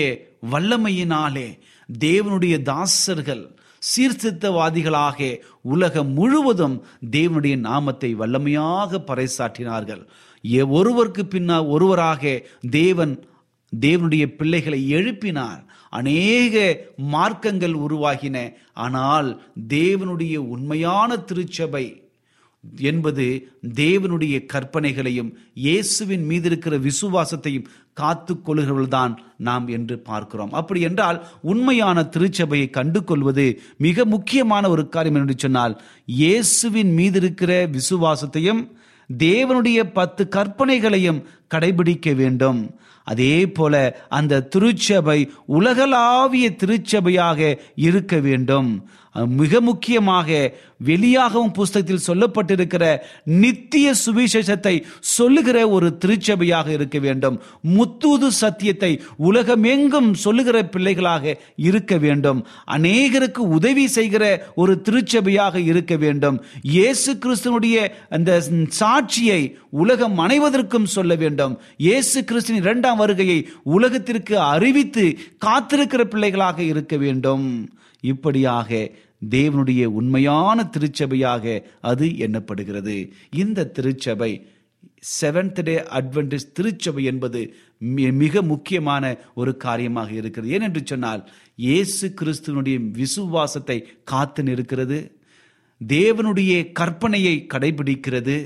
வல்லமையினாலே 0.52 1.48
தேவனுடைய 1.90 2.56
தாசர்கள் 2.72 3.44
சீர்திருத்தவாதிகளாக 3.90 5.20
உலகம் 5.74 6.12
முழுவதும் 6.20 6.78
தேவனுடைய 7.12 7.56
நாமத்தை 7.68 8.10
வல்லமையாக 8.22 9.02
பறைசாற்றினார்கள். 9.10 10.04
ஒருவருக்கு 10.78 11.26
பின்னால் 11.26 11.66
ஒருவராக 11.66 12.24
தேவன் 12.70 13.14
தேவனுடைய 13.74 14.26
பிள்ளைகளை 14.36 14.80
எழுப்பினார். 14.94 15.62
அநேக 15.90 16.56
மார்க்கங்கள் 17.14 17.76
உருவாகின. 17.86 18.38
ஆனால் 18.74 19.30
தேவனுடைய 19.70 20.36
உண்மையான 20.36 21.18
திருச்சபை 21.18 21.86
என்பது 22.82 23.26
தேவனுடைய 23.76 24.36
கற்பனைகளையும் 24.54 25.34
இயேசுவின் 25.54 26.26
மீது 26.26 26.48
இருக்கிற 26.50 26.76
விசுவாசத்தையும் 26.78 27.68
காத்து 27.94 28.34
கொள்கிறவள்தான் 28.34 29.14
நாம் 29.38 29.68
என்று 29.68 30.00
பார்க்கிறோம். 30.00 30.52
அப்படி 30.52 30.82
என்றால் 30.82 31.20
உண்மையான 31.42 32.08
திருச்சபையை 32.16 32.70
கண்டு 32.70 33.04
கொள்வது 33.04 33.46
மிக 33.78 34.06
முக்கியமான 34.06 34.70
ஒரு 34.70 34.90
காரியம் 34.90 35.16
என்று 35.16 35.36
சொன்னால் 35.38 35.76
இயேசுவின் 36.06 36.94
மீது 36.94 37.20
இருக்கிற 37.20 37.52
விசுவாசத்தையும் 37.68 38.64
தேவனுடைய 39.14 39.84
பத்து 39.94 40.28
கற்பனைகளையும் 40.36 41.24
கடைபிடிக்க 41.54 42.16
வேண்டும். 42.16 42.80
அதே 43.06 43.48
போல 43.48 43.74
அந்த 44.10 44.44
திருச்சபை 44.54 45.20
உலகளாவிய 45.46 46.50
திருச்சபையாக 46.62 47.40
இருக்க 47.88 48.16
வேண்டும். 48.28 48.70
மிக 49.42 49.60
முக்கியமாக 49.62 50.30
வெளியாகவும் 50.86 51.54
புஸ்தகத்தில் 51.58 52.06
சொல்லப்பட்டிருக்கிற 52.08 52.86
நித்திய 53.24 53.94
சுவிசேஷத்தை 54.06 54.74
சொல்லுகிற 55.00 55.58
ஒரு 55.70 55.88
திருச்சபையாக 56.02 56.68
இருக்க 56.72 56.98
வேண்டும். 57.00 57.38
முத்தூது 57.76 58.28
சத்தியத்தை 58.42 58.92
உலகமெங்கும் 59.18 60.10
சொல்லுகிற 60.24 60.58
பிள்ளைகளாக 60.64 61.36
இருக்க 61.68 61.98
வேண்டும். 61.98 62.42
அநேகருக்கு 62.76 63.44
உதவி 63.58 63.86
செய்கிற 63.88 64.24
ஒரு 64.56 64.76
திருச்சபையாக 64.86 65.56
இருக்க 65.72 65.96
வேண்டும். 65.96 66.40
இயேசு 66.62 67.14
கிறிஸ்தனுடைய 67.14 67.78
அந்த 68.10 68.32
சாட்சியை 68.80 69.42
உலகம் 69.84 70.18
அனைவதற்கும் 70.20 70.92
சொல்ல 70.96 71.16
வேண்டும். 71.24 71.54
இயேசு 71.86 72.18
கிறிஸ்தின் 72.22 72.62
இரண்டாம் 72.64 72.98
வருகையை 72.98 73.40
உலகத்திற்கு 73.78 74.36
அறிவித்து 74.54 75.06
காத்திருக்கிற 75.46 76.04
பிள்ளைகளாக 76.14 76.60
இருக்க 76.64 76.96
வேண்டும். 76.98 77.46
இப்படியாக 78.14 78.70
தேவனுடைய 79.36 79.84
உண்மையான 80.00 80.58
திருச்சபையாக 80.74 81.64
அது 81.92 82.08
எண்ணப்படுகிறது. 82.26 82.98
இந்த 83.44 83.70
திருச்சபை 83.78 84.32
செவன்த் 85.16 85.62
டே 85.68 85.76
அட்வென்டிஸ் 85.98 86.52
திருச்சபை 86.58 87.04
என்பது 87.12 87.42
மிக 88.22 88.42
முக்கியமான 88.52 89.04
ஒரு 89.42 89.52
காரியமாக 89.66 90.12
இருக்கிறது. 90.20 90.52
ஏனென்று 90.58 90.82
சொன்னால் 90.84 91.24
இயேசு 91.68 92.06
கிறிஸ்துவனுடைய 92.20 92.78
விசுவாசத்தை 93.00 93.78
காத்து 94.12 94.44
நிற்கிறது. 94.44 95.00
தேவனுடைய 95.82 96.54
கற்பனையை 96.80 97.36
கடைபிடிக்கிறது. 97.54 98.38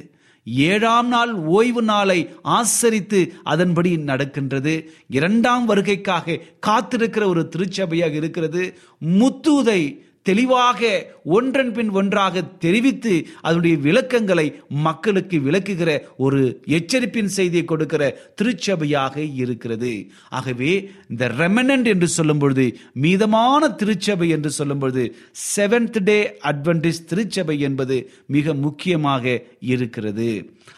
ஏழாம் 0.51 1.07
நாள் 1.07 1.33
ஓய்வு 1.33 1.81
நாளை 1.81 2.29
ஆசரித்து 2.41 3.33
அதன்படி 3.43 3.97
நடக்கின்றது. 3.97 4.91
இரண்டாம் 5.09 5.69
வருகைக்காக 5.69 6.39
காத்திருக்கிற 6.67 7.25
ஒரு 7.25 7.49
திருச்சபையாக 7.55 8.13
இருக்கிறது. 8.13 8.77
முத்தூதை 9.05 10.07
தெளிவாக 10.21 10.89
ஒன்றன் 11.23 11.71
பின் 11.73 11.89
ஒன்றாக 11.89 12.41
தெரிவித்து 12.41 13.13
அதனுடைய 13.41 13.77
விளக்கங்களை 13.77 14.45
மக்களுக்கு 14.67 15.38
விளக்குகிற 15.38 15.91
ஒரு 16.17 16.62
எச்சரிப்பின் 16.77 17.32
செய்தியை 17.38 17.65
கொடுக்கிற 17.65 18.03
திருச்சபையாக 18.36 19.15
இருக்கிறது. 19.36 20.10
ஆகவே 20.29 20.71
இந்த 21.10 21.27
ரெமனண்ட் 21.27 21.86
என்று 21.86 22.08
சொல்லும் 22.08 22.38
பொழுது 22.38 22.65
மீதமான 23.01 23.75
திருச்சபை 23.75 24.29
என்று 24.29 24.49
சொல்லும் 24.49 24.79
பொழுது 24.79 25.15
செவன்த் 25.55 25.99
டே 26.03 26.19
அட்வென்டிஸ் 26.43 27.03
திருச்சபை 27.08 27.60
என்பது 27.60 27.97
மிக 28.27 28.53
முக்கியமாக 28.53 29.41
இருக்கிறது. 29.60 30.29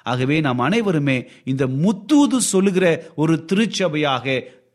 ஆகவே 0.03 0.39
நாம் 0.41 0.59
அனைவருமே 0.59 1.27
இந்த 1.43 1.67
முத்தூது 1.83 2.37
சொல்லுகிற 2.37 2.85
ஒரு 3.15 3.45
திருச்சபையாக 3.45 4.25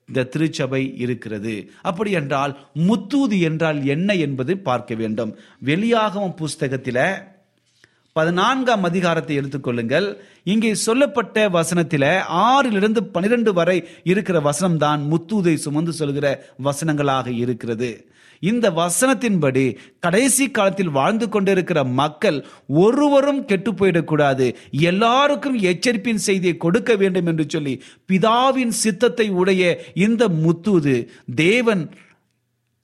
இந்த 0.08 0.26
திருச்சபை 0.32 0.82
இருக்கிறது. 1.04 1.54
அப்படி 1.90 2.10
என்றால் 2.20 2.52
முத்தூது 2.88 3.38
என்றால் 3.48 3.78
என்ன 3.94 4.10
என்பது 4.26 4.52
பார்க்க 4.68 4.94
வேண்டும். 5.02 5.32
வெளியாகவும் 5.70 6.36
புஸ்தகத்தில் 6.42 7.02
பதினான்காம் 8.16 8.84
அதிகாரத்தை 8.88 9.34
எடுத்துக்கொள்ளுங்கள் 9.40 10.06
இங்கே 10.52 10.70
சொல்லப்பட்ட 10.86 11.48
வசனத்தில் 11.56 12.06
ஆறிலிருந்து 12.44 13.00
பனிரெண்டு 13.14 13.50
வரை 13.58 13.78
இருக்கிற 14.12 14.36
வசனம் 14.40 14.78
தான் 14.84 15.00
முத்தூதை 15.12 15.54
சுமந்து 15.64 15.92
சொல்கிற 16.00 16.26
வசனங்களாக 16.68 17.26
இருக்கிறது. 17.42 17.90
இந்த 18.40 18.70
வசனத்தின்படி 18.70 19.77
கடைசி 20.01 20.51
காலத்தில் 20.51 20.90
வாழ்ந்து 20.90 21.29
கொண்டிருக்கிற 21.29 21.85
மக்கள் 21.85 22.46
ஒருவரும் 22.66 23.44
கெட்டு 23.44 23.72
போயிடக்கூடாது. 23.72 24.55
எல்லாருக்கும் 24.70 25.59
எச்சரிப்பின் 25.59 26.25
செய்தியை 26.29 26.57
கொடுக்க 26.57 26.96
வேண்டும் 26.96 27.27
என்று 27.27 27.44
சொல்லி 27.49 27.83
பிதாவின் 28.12 28.68
சித்தத்தை 28.68 29.29
உடைய 29.29 29.85
இந்த 29.94 30.29
முத்துது 30.29 31.07
தேவன் 31.35 31.90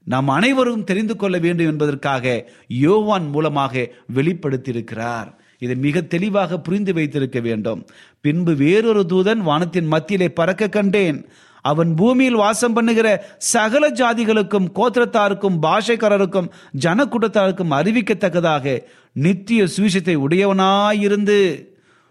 நாம் 0.04 0.28
அனைவரும் 0.28 0.84
தெரிந்து 0.84 1.16
கொள்ள 1.16 1.38
வேண்டும் 1.38 1.66
என்பதற்காக 1.66 2.50
யோவான் 2.68 3.28
மூலமாக 3.28 3.90
வெளிப்படுத்தியிருக்கிறார். 4.14 5.40
இதை 5.58 5.74
மிக 5.76 6.00
தெளிவாக 6.02 6.58
புரிந்து 6.58 6.92
வைத்திருக்க 6.94 7.40
வேண்டும். 7.40 7.86
பின்பு 8.20 8.54
வேறொரு 8.54 9.06
தூதன் 9.08 9.38
வானத்தின் 9.38 9.86
மத்தியிலே 9.86 10.28
பறக்க 10.28 10.68
கண்டேன். 10.68 11.26
அவன் 11.62 11.94
பூமியில் 11.94 12.34
வாசம் 12.34 12.72
பண்ணுகிற 12.72 13.08
சகல 13.38 13.90
ஜாதிகளுக்கும் 13.90 14.66
கோத்திரத்தாருக்கும் 14.74 15.58
பாஷைக்காரருக்கும் 15.62 16.50
ஜனக்கூட்டத்தாருக்கும் 16.80 17.74
அறிவிக்கத்தக்கதாக 17.78 18.82
நித்திய 19.12 19.64
சுவிசத்தை 19.64 20.16
உடையவனாயிருந்து 20.16 21.68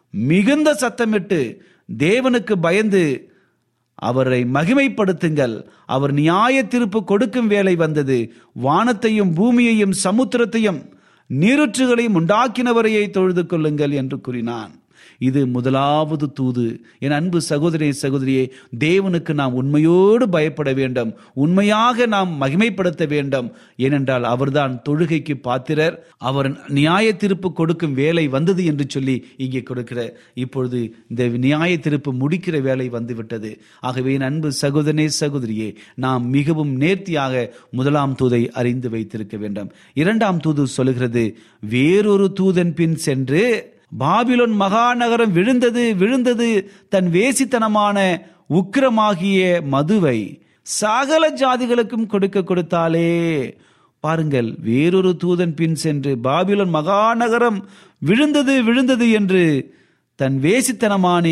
மிகுந்த 0.10 0.78
சத்தமிட்டு 0.82 1.58
தேவனுக்கு 1.98 2.54
பயந்து 2.62 3.30
அவரை 3.96 4.44
மகிமைப்படுத்துங்கள். 4.44 5.56
அவர் 5.86 6.14
நியாய 6.14 6.64
திருப்பு 6.64 7.04
கொடுக்கும் 7.04 7.48
வேலை 7.48 7.76
வந்தது. 7.76 8.34
வானத்தையும் 8.54 9.34
பூமியையும் 9.34 9.98
சமுத்திரத்தையும் 10.04 10.80
நீருற்றுகளையும் 11.30 12.18
உண்டாக்கினவரையை 12.20 13.10
தொழுது 13.10 13.46
கொள்ளுங்கள் 13.46 13.92
என்று 13.92 14.22
கூறினான். 14.22 14.81
இது 15.28 15.48
முதலாவது 15.48 16.28
தூது. 16.34 16.66
என் 17.00 17.16
அன்பு 17.18 17.42
சகோதரி 17.42 17.88
சகோதரியே 18.02 18.44
தேவனுக்கு 18.80 19.34
நாம் 19.34 19.54
உண்மையோடு 19.54 20.30
பயப்பட 20.30 20.74
வேண்டும். 20.74 21.14
உண்மையாக 21.34 22.06
நாம் 22.06 22.32
மகிமைப்படுத்த 22.42 23.08
வேண்டும். 23.08 23.52
ஏனென்றால் 23.78 24.24
அவர்தான் 24.24 24.82
தொழுகைக்கு 24.90 25.36
பாத்திரர். 25.42 25.98
அவர் 26.18 26.50
நியாய 26.68 27.14
திருப்பு 27.14 27.50
கொடுக்கும் 27.54 27.94
வேலை 27.94 28.28
வந்தது 28.28 28.66
என்று 28.66 28.86
சொல்லி 28.88 29.26
இங்கே 29.38 29.64
கொடுக்கிற 29.64 30.00
இப்பொழுது 30.34 30.96
இந்த 31.10 31.28
நியாய 31.28 31.72
திருப்பு 31.78 32.12
முடிக்கிற 32.24 32.62
வேலை 32.62 32.90
வந்துவிட்டது. 32.90 33.52
ஆகவே 33.80 34.14
என் 34.14 34.28
அன்பு 34.30 34.52
சகோதரனே 34.62 35.08
சகோதரியே 35.20 35.76
நாம் 35.96 36.26
மிகவும் 36.30 36.74
நேர்த்தியாக 36.76 37.44
முதலாம் 37.72 38.16
தூதை 38.22 38.42
அறிந்து 38.50 38.90
வைத்திருக்க 38.90 39.38
வேண்டும். 39.38 39.72
இரண்டாம் 39.94 40.40
தூது 40.40 40.68
சொல்கிறது 40.68 41.26
வேறொரு 41.60 42.34
தூதன் 42.40 42.74
பின் 42.74 42.96
சென்று 42.96 43.44
பாபிலோன் 43.92 44.56
மகாநகரம் 44.56 45.32
விழுந்தது 45.32 45.96
விழுந்தது 45.96 46.50
தன் 46.90 47.10
வேசித்தனமான 47.10 47.98
உக்கிரமாகிய 48.50 49.42
மதுவை 49.68 50.20
சகல 50.80 51.24
ஜாதிகளுக்கும் 51.30 52.06
கொடுக்க 52.06 52.40
கொடுத்தாலே 52.42 53.12
பாருங்கள் 54.04 54.56
வேறொரு 54.60 55.12
தூதன் 55.24 55.56
பின் 55.56 55.76
சென்று 55.76 56.12
பாபிலோன் 56.24 56.74
மகாநகரம் 56.76 57.60
விழுந்தது 58.02 58.64
விழுந்தது 58.64 59.10
என்று 59.12 59.44
தன் 60.20 60.38
வேசித்தனமான 60.40 61.26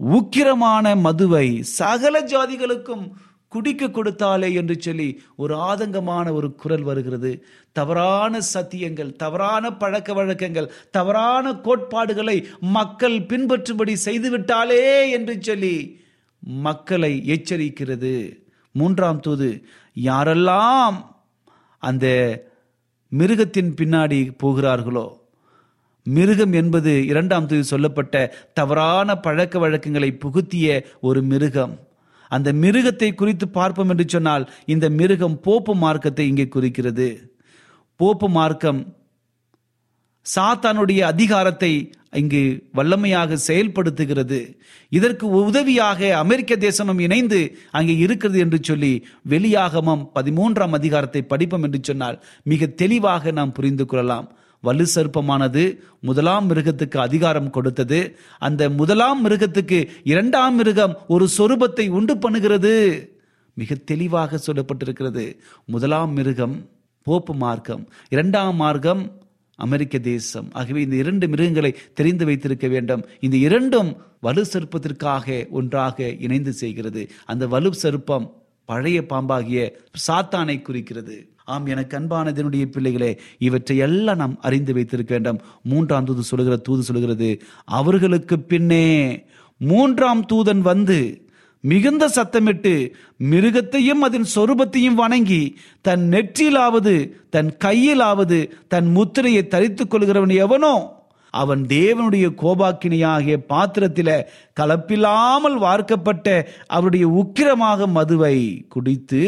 உக்கிரமான 0.00 0.94
மதுவை 0.96 1.46
சகல 1.62 2.20
ஜாதிகளுக்கும் 2.20 3.04
குடிக்க 3.54 3.88
கொடுத்தாலே 3.88 4.50
என்று 4.60 4.76
சொல்லி 4.86 5.08
ஒரு 5.42 5.54
ஆதங்கமான 5.70 6.26
ஒரு 6.38 6.48
குரல் 6.62 6.84
வருகிறது. 6.88 7.32
தவறான 7.78 8.40
சத்தியங்கள் 8.54 9.10
தவறான 9.22 9.72
பழக்க 9.82 10.12
வழக்கங்கள் 10.12 10.70
தவறான 10.90 11.54
கோட்பாடுகளை 11.66 12.36
மக்கள் 12.76 13.18
பின்பற்றும்படி 13.30 13.94
செய்துவிட்டாலே 14.06 14.84
என்று 15.10 15.36
சொல்லி 15.40 15.76
மக்களை 16.66 17.12
எச்சரிக்கிறது. 17.34 18.14
மூன்றாம் 18.74 19.20
தூது 19.20 19.50
யாரெல்லாம் 20.04 20.96
அந்த 21.82 22.06
மிருகத்தின் 23.12 23.74
பின்னாடி 23.80 24.18
போகிறார்களோ 24.38 25.06
மிருகம் 26.06 26.54
என்பது 26.60 26.92
இரண்டாம் 27.06 27.46
தூது 27.46 27.64
சொல்லப்பட்ட 27.64 28.14
தவறான 28.54 29.14
பழக்க 29.26 29.58
வழக்கங்களை 29.58 30.10
புகுத்திய 30.24 30.66
ஒரு 31.00 31.20
மிருகம். 31.22 31.74
அந்த 32.36 32.48
மிருகத்தை 32.62 33.10
குறித்து 33.14 33.46
பார்ப்போம் 33.58 33.92
என்று 33.94 34.06
சொன்னால் 34.14 34.44
இந்த 34.74 34.86
மிருகம் 34.98 35.38
போப்பு 35.46 35.74
மார்க்கத்தை 35.84 36.26
இங்கே 36.32 36.46
குறிக்கிறது. 36.56 37.08
போப்பு 38.00 38.28
மார்க்கம் 38.38 38.82
சாத்தானுடைய 40.26 41.00
அதிகாரத்தை 41.12 41.70
இங்கு 42.20 42.40
வல்லமையாக 42.78 43.36
செயல்படுத்துகிறது. 43.48 44.38
இதற்கு 44.92 45.26
உதவியாக 45.48 46.10
அமெரிக்க 46.22 46.56
தேசமும் 46.64 47.00
இணைந்து 47.06 47.40
அங்கே 47.78 47.94
இருக்கிறது 48.04 48.38
என்று 48.44 48.58
சொல்லி 48.68 48.92
வெளியாகமம் 49.32 50.04
பதிமூன்றாம் 50.18 50.76
அதிகாரத்தை 50.78 51.22
படிப்போம் 51.32 51.66
என்று 51.68 51.80
சொன்னால் 51.88 52.18
மிக 52.52 52.70
தெளிவாக 52.82 53.32
நாம் 53.38 53.56
புரிந்து 53.58 53.86
கொள்ளலாம். 53.86 54.28
வலு 54.66 54.84
சர்ப்பமானது 54.94 55.62
முதலாம் 56.00 56.46
மிருகத்துக்கு 56.50 56.98
அதிகாரம் 57.08 57.50
கொடுத்தது. 57.50 57.98
அந்த 58.38 58.70
முதலாம் 58.70 59.20
மிருகத்துக்கு 59.24 59.78
இரண்டாம் 60.04 60.54
மிருகம் 60.54 60.94
ஒரு 61.08 61.26
சொரூபத்தை 61.36 61.86
உண்டு 61.88 62.14
பண்ணுகிறது. 62.14 62.74
மிக 63.60 63.74
தெளிவாக 63.84 64.40
சொல்லப்பட்டிருக்கிறது. 64.46 65.24
முதலாம் 65.66 66.12
மிருகம் 66.12 66.56
போப்பு 67.02 67.34
மார்க்கம் 67.34 67.84
இரண்டாம் 68.08 68.56
மார்க்கம் 68.56 69.02
அமெரிக்க 69.56 69.98
தேசம். 69.98 70.48
ஆகவே 70.52 70.80
இந்த 70.82 70.96
இரண்டு 70.96 71.28
மிருகங்களை 71.28 71.70
தெரிந்து 71.94 72.24
வைத்திருக்க 72.24 72.66
வேண்டும். 72.68 73.02
இந்த 73.20 73.36
இரண்டும் 73.36 73.90
வலு 74.20 74.42
சர்ப்பத்திற்காக 74.52 75.48
ஒன்றாக 75.48 76.08
இணைந்து 76.26 76.52
செய்கிறது. 76.52 77.02
அந்த 77.24 77.46
வலு 77.46 77.72
சர்ப்பம் 77.82 78.26
பழைய 78.64 78.98
பாம்பாகிய 79.06 79.62
சாத்தானை 80.06 80.56
குறிக்கிறது. 80.62 81.16
ஆம் 81.44 81.66
எனக்கு 81.66 81.98
அன்பானதனுடைய 81.98 82.64
பிள்ளைகளே 82.64 83.10
இவற்றை 83.38 83.76
எல்லாம் 83.76 84.16
நாம் 84.16 84.38
அறிந்து 84.40 84.72
வைத்திருக்க 84.72 85.12
வேண்டும். 85.14 85.40
மூன்றாம் 85.62 86.04
தூது 86.04 86.22
சொல்லுகிற 86.22 86.56
தூது 86.56 86.82
சொல்லுகிறது 86.82 87.28
அவர்களுக்கு 87.64 88.40
பின்னே 88.42 88.86
மூன்றாம் 89.60 90.26
தூதன் 90.32 90.62
வந்து 90.62 90.98
மிகுந்த 91.64 92.04
சத்தமிட்டு 92.14 92.72
மிருகத்தையும் 93.30 94.00
அதன் 94.00 94.26
சொரூபத்தையும் 94.34 94.94
வணங்கி 94.94 95.42
தன் 95.80 96.00
நெற்றியிலாவது 96.12 96.94
தன் 97.30 97.50
கையிலாவது 97.64 98.38
தன் 98.68 98.88
முத்திரையை 98.96 99.46
தரித்துக் 99.46 99.90
கொள்கிறவன் 99.90 100.34
எவனோ 100.36 100.74
அவன் 101.34 101.62
தேவனுடைய 101.66 102.26
கோபாக்கினியாகிய 102.42 103.36
பாத்திரத்தில 103.48 104.10
கலப்பில்லாமல் 104.60 105.56
வார்க்கப்பட்ட 105.58 106.26
அவருடைய 106.66 107.06
உக்கிரமாக 107.20 107.86
மதுவை 107.86 108.36
குடித்து 108.68 109.22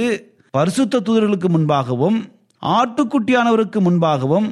பரிசுத்த 0.57 1.01
தூதர்களுக்கு 1.07 1.49
முன்பாகவும் 1.55 2.19
ஆட்டுக்குட்டியானவருக்கு 2.63 3.79
முன்பாகவும் 3.87 4.49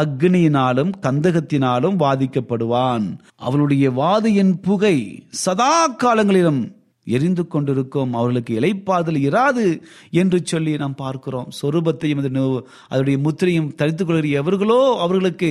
அக்னியினாலும் 0.00 0.92
கந்தகத்தினாலும் 1.06 1.96
வாதிக்கப்படுவான். 2.04 3.04
அவளுடைய 3.46 3.84
வாதையின் 4.00 4.54
புகை 4.66 4.96
சதா 5.44 5.74
காலங்களிலும் 5.86 6.60
எரிந்து 7.06 7.44
கொண்டிருக்கும். 7.46 8.12
அவர்களுக்கு 8.18 8.52
இலைப்பாதல் 8.60 9.18
இராது 9.28 9.64
என்று 10.20 10.38
சொல்லி 10.44 10.72
நாம் 10.82 11.00
பார்க்கிறோம். 11.04 11.48
சொரூபத்தையும் 11.60 12.22
அதனுடைய 12.88 13.18
முத்திரையும் 13.26 13.72
தரித்துக் 13.80 14.08
கொள்கிற 14.08 14.28
எவர்களோ 14.42 14.80
அவர்களுக்கு 15.04 15.50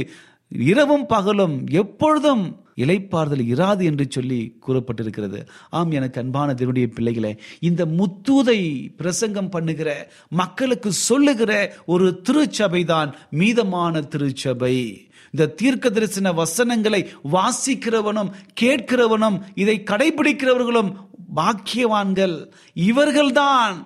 இரவும் 0.59 1.05
பகலும் 1.05 1.67
எப்பொழுதும் 1.71 2.61
இலைப்பாறுதல் 2.75 3.45
இராது 3.45 3.83
என்று 3.83 4.05
சொல்லி 4.09 4.57
கூறப்பட்டிருக்கிறது. 4.67 5.45
ஆம் 5.69 5.91
எனக்கு 5.91 6.21
அன்பான 6.21 6.53
தேவனுடைய 6.53 6.85
பிள்ளைகளை 6.85 7.39
இந்த 7.59 7.85
முத்தூதை 7.85 8.89
பிரசங்கம் 8.97 9.49
பண்ணுகிற 9.49 10.11
மக்களுக்கு 10.29 10.91
சொல்லுகிற 10.91 11.75
ஒரு 11.85 12.21
திருச்சபை 12.21 12.83
தான் 12.83 13.15
மீதமான 13.31 14.07
திருச்சபை. 14.07 15.07
இந்த 15.31 15.47
தீர்க்க 15.47 15.89
தரிசன 15.89 16.31
வசனங்களை 16.31 17.09
வாசிக்கிறவனும் 17.31 18.31
கேட்கிறவனும் 18.61 19.41
இதை 19.55 19.83
கடைபிடிக்கிறவர்களும் 19.91 20.93
பாக்கியவான்கள். 21.35 22.51
இவர்கள்தான் 22.75 23.85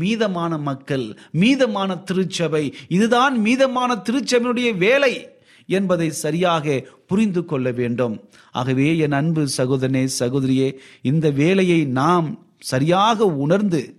மீதமான 0.00 0.60
மக்கள் 0.60 1.18
மீதமான 1.32 2.02
திருச்சபை. 2.02 2.74
இதுதான் 2.88 3.44
மீதமான 3.44 4.02
திருச்சபையினுடைய 4.10 4.76
வேலை. 4.76 5.34
என்பதை 5.66 6.10
சரியாக 6.10 6.86
புரிந்து 7.06 7.44
கொள்ள 7.44 7.70
வேண்டும். 7.70 8.28
ஆகவே 8.52 8.98
என் 8.98 9.12
அன்பு 9.12 9.46
சகோதரனே 9.56 10.08
சகோதரியே 10.18 10.74
இந்த 11.02 11.30
வேலையை 11.30 11.84
நாம் 11.84 12.38
சரியாக 12.58 13.26
உணர்ந்து 13.26 13.94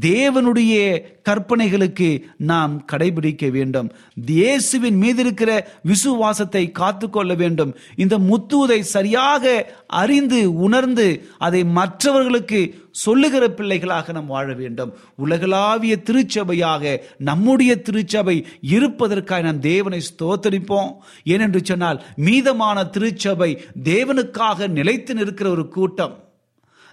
தேவனுடைய 0.00 1.02
கற்பனைகளுக்கு 1.28 2.22
நாம் 2.36 2.84
கடைபிடிக்க 2.92 3.50
வேண்டும். 3.50 3.92
இயேசுவின் 4.26 4.96
மீது 4.96 5.20
இருக்கிற 5.20 5.80
விசுவாசத்தை 5.82 6.70
காத்துக்கொள்ள 6.70 7.34
வேண்டும். 7.34 7.74
இந்த 7.96 8.18
முத்துவதை 8.18 8.80
சரியாக 8.80 9.74
அறிந்து 9.86 10.54
உணர்ந்து 10.54 11.26
அதை 11.38 11.64
மற்றவர்களுக்கு 11.64 12.74
சொல்லுகிற 12.90 13.48
பிள்ளைகளாக 13.48 14.12
நாம் 14.12 14.26
வாழ 14.26 14.52
வேண்டும். 14.52 14.92
உலகளாவிய 15.16 15.96
திருச்சபையாக 15.96 17.00
நம்முடைய 17.18 17.80
திருச்சபை 17.80 18.46
இருப்பதற்காக 18.60 19.42
நாம் 19.42 19.60
தேவனை 19.60 20.00
ஸ்தோத்தரிப்போம். 20.10 20.92
ஏனென்று 21.24 21.62
சொன்னால் 21.62 22.02
மீதமான 22.16 22.90
திருச்சபை 22.90 23.62
தேவனுக்காக 23.84 24.68
நிலைத்து 24.68 25.14
நிற்கிற 25.14 25.50
ஒரு 25.50 25.68
கூட்டம். 25.68 26.30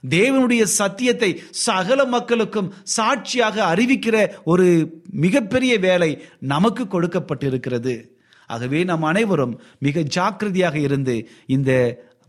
தேவனுடைய 0.08 0.64
சத்தியத்தை 0.64 1.42
சகல 1.50 2.06
மக்களுக்கும் 2.06 2.74
சாட்சியாக 2.84 3.76
அறிவிக்கிற 3.76 4.28
ஒரு 4.44 4.68
மிகப்பெரிய 5.12 5.80
வேலை 5.80 6.22
நமக்கு 6.40 6.84
கொடுக்கப்பட்டிருக்கிறது. 6.84 8.10
ஆகவே 8.48 8.84
நாம் 8.84 9.04
அனைவரும் 9.04 9.62
மிக 9.80 10.02
ஜாக்கிரதையாக 10.02 10.80
இருந்து 10.80 11.30
இந்த 11.46 11.72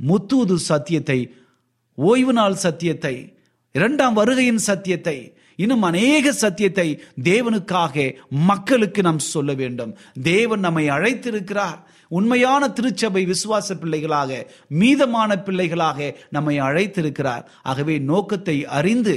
முத்தூது 0.06 0.54
சத்தியத்தை 0.54 1.34
ஓய்வு 1.94 2.32
நாள் 2.32 2.54
சத்தியத்தை 2.54 3.34
இரண்டாம் 3.72 4.16
வருகையின் 4.16 4.64
சத்தியத்தை 4.68 5.34
இன்னும் 5.56 5.82
அநேக 5.82 6.32
சத்தியத்தை 6.32 7.02
தேவனுக்காக 7.22 8.14
மக்களுக்கு 8.28 9.02
நாம் 9.02 9.18
சொல்ல 9.18 9.52
வேண்டும். 9.52 9.96
தேவன் 10.22 10.60
நம்மை 10.60 10.88
அழைத்திருக்கிறார். 10.88 11.80
உண்மையான 12.10 12.62
திருச்சபை 12.68 13.22
விசுவாச 13.32 13.74
பிள்ளைகளாக 13.82 14.30
மீதமான 14.82 15.30
பிள்ளைகளாக 15.46 15.98
நம்மை 16.30 16.56
அழைத்திருக்கிறார். 16.68 17.44
ஆகவே 17.62 17.96
நோக்கத்தை 18.10 18.56
அறிந்து 18.78 19.16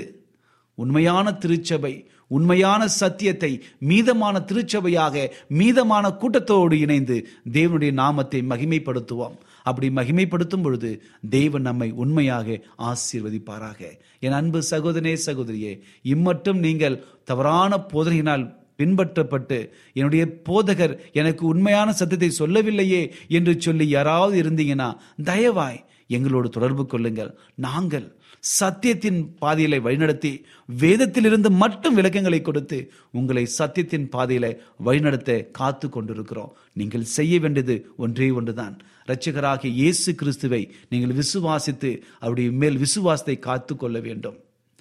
உண்மையான 0.78 1.28
திருச்சபை 1.44 1.94
உண்மையான 2.28 2.82
சத்தியத்தை 2.88 3.50
மீதமான 3.90 4.36
திருச்சபையாக 4.50 5.26
மீதமான 5.60 6.06
கூட்டத்தோடு 6.22 6.76
இணைந்து 6.86 7.18
தேவனுடைய 7.52 7.92
நாமத்தை 7.92 8.40
மகிமைப்படுத்துவோம். 8.52 9.36
அப்படி 9.64 9.88
மகிமைப்படுத்தும் 9.90 10.64
பொழுது 10.66 10.92
தேவன் 11.30 11.62
நம்மை 11.62 11.90
உண்மையாக 12.04 12.58
ஆசீர்வதிப்பாராக. 12.90 13.82
என் 14.26 14.38
அன்பு 14.40 14.62
சகோதரனே 14.72 15.16
சகோதரியே 15.28 15.74
இம்மட்டும் 16.14 16.60
நீங்கள் 16.60 17.02
தவறான 17.24 17.82
போதனையினால் 17.94 18.46
பின்பற்றப்பட்டு 18.84 19.60
என்னுடைய 20.00 20.26
போதகர் 20.50 20.98
எனக்கு 21.22 21.46
உண்மையான 21.54 21.90
சத்தத்தை 22.02 22.32
சொல்லவில்லையே 22.42 23.04
என்று 23.40 23.56
சொல்லி 23.68 23.88
யாராவது 23.98 24.36
இருந்தீங்கன்னா 24.44 24.92
தயவாய் 25.32 25.82
எங்களோடு 26.16 26.48
தொடர்பு 26.56 26.84
கொள்ளுங்கள். 26.86 27.30
நாங்கள் 27.66 28.08
சத்தியத்தின் 28.60 29.20
பாதையில 29.42 29.76
வழிநடத்தி 29.86 30.32
வேதத்திலிருந்து 30.70 31.50
மட்டும் 31.62 31.96
விளக்கங்களை 32.00 32.40
கொடுத்து 32.42 32.78
உங்களை 33.20 33.44
சத்தியத்தின் 33.58 34.08
பாதையில 34.16 34.46
வழிநடத்த 34.88 35.38
காத்து 35.60 35.88
கொண்டிருக்கிறோம். 35.90 36.52
நீங்கள் 36.80 37.06
செய்ய 37.16 37.40
வேண்டியது 37.44 37.78
ஒன்றே 38.06 38.28
ஒன்றுதான். 38.40 38.76
இரட்சகராகிய 39.08 39.72
இயேசு 39.82 40.10
கிறிஸ்துவை 40.22 40.62
நீங்கள் 40.92 41.18
விசுவாசித்து 41.22 41.92
அவருடைய 42.24 42.52
மேல் 42.64 42.82
விசுவாசத்தை 42.86 43.38
காத்து 43.48 43.76
கொள்ள 43.76 44.00
வேண்டும். 44.08 44.38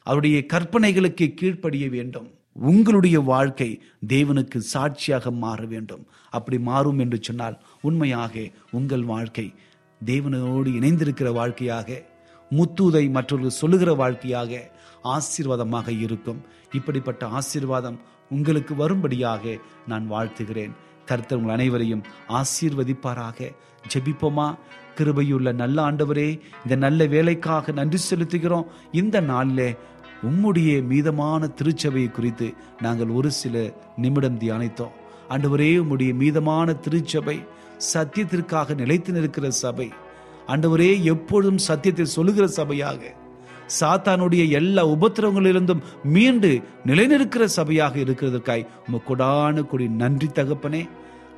அவருடைய 0.06 0.38
கற்பனைகளுக்கு 0.52 1.28
கீழ்ப்படிய 1.40 1.86
வேண்டும். 1.96 2.28
உங்களுடைய 2.52 3.20
வாழ்க்கை 3.20 3.82
தேவனுக்கு 4.08 4.56
சாட்சியாக 4.56 5.30
மாற 5.30 5.64
வேண்டும். 5.64 6.06
அப்படி 6.30 6.58
மாறும் 6.58 6.98
என்று 6.98 7.18
சொன்னால் 7.20 7.60
உண்மையாக 7.80 8.50
உங்கள் 8.70 9.04
வாழ்க்கை 9.04 9.54
தேவனோடு 10.04 10.70
இணைந்திருக்கிற 10.78 11.32
வாழ்க்கையாக 11.32 12.02
முத்துதை 12.50 13.10
மற்றொரு 13.10 13.50
சொல்லுகிற 13.50 13.94
வாழ்க்கையாக 13.94 14.70
ஆசீர்வாதமாக 15.04 15.88
இருக்கும். 16.00 16.40
இப்படிப்பட்ட 16.72 17.26
ஆசீர்வாதம் 17.26 18.00
உங்களுக்கு 18.30 18.74
வரும்படியாக 18.74 19.58
நான் 19.86 20.10
வாழ்த்துகிறேன். 20.10 20.70
கர்த்தர் 21.06 21.38
உங்கள் 21.38 21.54
அனைவரையும் 21.54 22.02
ஆசீர்வதிப்பாராக. 22.28 23.54
ஜெபிப்போமா? 23.94 24.54
கிருபையுள்ள 24.96 25.54
நல்ல 25.54 25.90
ஆண்டவரே 25.90 26.40
இந்த 26.62 26.76
நல்ல 26.76 27.06
வேலைக்காக 27.06 27.72
நன்றி 27.72 27.98
செலுத்துகிறோம். 28.10 28.66
இந்த 28.92 29.20
நாளிலே 29.20 29.76
உம்முடைய 30.28 30.72
மீதமான 30.90 31.48
திருச்சபையை 31.58 32.10
குறித்து 32.10 32.54
நாங்கள் 32.80 33.08
ஒரு 33.08 33.30
சில 33.30 33.72
நிமிடம் 33.96 34.38
தியானித்தோம். 34.38 34.94
ஆண்டவரே 35.28 35.68
உம்முடைய 35.82 36.12
மீதமான 36.22 36.80
திருச்சபை 36.80 37.36
சத்தியத்திற்காக 37.92 38.74
நிலைத்து 38.74 39.12
நிற்கிற 39.12 39.50
சபை. 39.50 39.88
ஆண்டவரே 40.46 41.02
எப்பொழுதும் 41.02 41.58
சத்தியத்தை 41.58 42.04
சொல்லுகிற 42.04 42.46
சபையாக 42.56 43.00
சாத்தானுடைய 43.80 44.50
எல்லா 44.50 44.86
உபத்திரவங்களிலிருந்தும் 44.86 45.82
மீண்டு 46.04 46.62
நிலைநிற்கிற 46.86 47.44
சபையாக 47.56 47.94
இருக்கிறதற்காய் 47.96 48.66
உம 48.88 49.00
கொடான 49.08 49.66
கொடி 49.66 49.88
நன்றி 49.88 50.28
தகப்பனே. 50.34 50.82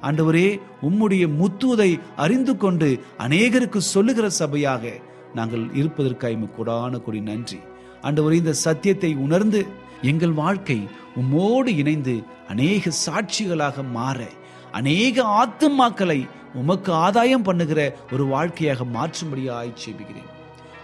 ஆண்டவரே 0.03 0.61
உம்முடைய 0.83 1.25
முத்துவதை 1.41 1.91
அறிந்து 2.17 2.57
கொண்டு 2.57 2.89
அநேகருக்கு 3.19 3.77
சொல்லுகிற 3.77 4.29
சபையாக 4.39 4.93
நாங்கள் 5.35 5.65
இருப்பதற்காய் 5.75 6.37
உம 6.37 6.49
கொடான 6.59 7.03
கொடி 7.03 7.21
நன்றி. 7.21 7.59
ஆண்டவரே 8.05 8.33
இந்த 8.33 8.53
சத்தியத்தை 8.53 9.15
உணர்ந்து 9.15 9.67
எங்கள் 10.03 10.33
வாழ்க்கை 10.33 10.89
உம்மோடு 11.17 11.77
இணைந்து 11.77 12.15
அநேக 12.49 12.91
சாட்சிகளாக 13.07 13.91
மாற 13.91 14.19
அநேக 14.73 15.23
ஆத்துமாக்களை 15.23 16.29
உமக்கு 16.55 16.93
ஆதாயம் 16.93 17.43
பண்ணுகிற 17.43 17.81
ஒரு 18.13 18.27
வாழ்க்கையாக 18.27 18.85
மாற்றும்படியாய் 18.85 19.57
ஆய்ச்சேபிக்கிறேன் 19.61 20.31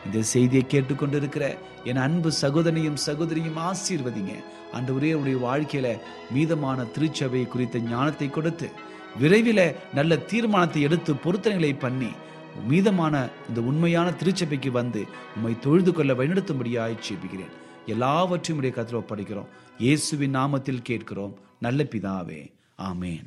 இந்த 0.06 0.22
செய்தியை 0.22 0.64
கேட்டுக்கொண்டிருக்கிற 0.68 1.44
என் 1.84 1.96
அன்பு 1.96 2.32
சகோதரனையும் 2.42 2.98
சகோதரியும் 3.06 3.58
ஆசீர்வதிங்க. 3.58 4.32
ஆண்டவரே 4.72 5.12
உடைய 5.12 5.36
வாழ்க்கையில 5.36 5.88
மீதமான 6.34 6.90
திருச்சபை 6.90 7.44
குறித்த 7.44 7.78
ஞானத்தை 7.78 8.30
கொடுத்து 8.30 8.70
விரைவில் 9.18 9.64
நல்ல 9.94 10.16
தீர்மானத்தை 10.16 10.82
எடுத்து 10.82 11.14
பொருத்தனைகளை 11.14 11.78
பண்ணி 11.78 12.10
மீதமான 12.70 13.30
இந்த 13.48 13.60
உண்மையான 13.60 14.12
திருச்சபைக்கு 14.12 14.70
வந்து 14.70 15.06
உம்மை 15.36 15.58
தொழுது 15.58 15.92
கொள்ள 15.92 16.12
வழிநடத்தும்படியாய் 16.12 16.98
ஜெபிக்கிறேன். 17.08 17.52
எல்லாவற்றையும் 17.86 18.64
உடைய 18.64 18.76
கத்திர 18.76 18.94
ஒப்படைக்கிறோம். 18.94 19.46
இயேசுவின் 19.78 20.36
நாமத்தில் 20.36 20.82
கேட்கிறோம். 20.82 21.38
நல்ல 21.60 21.82
பிதாவே. 21.82 22.52
ஆமேன். 22.78 23.26